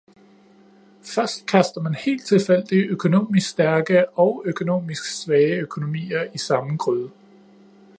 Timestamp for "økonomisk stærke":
2.91-4.09